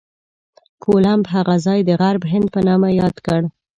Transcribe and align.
کولمب 0.83 1.25
هغه 1.35 1.55
ځای 1.65 1.79
د 1.85 1.89
غرب 2.01 2.23
هند 2.31 2.47
په 2.53 2.59
نامه 2.67 2.89
یاد 3.01 3.15
کړ. 3.25 3.41